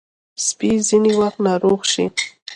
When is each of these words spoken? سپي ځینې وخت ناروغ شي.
سپي 0.45 0.71
ځینې 0.87 1.11
وخت 1.19 1.37
ناروغ 1.47 1.79
شي. 1.91 2.05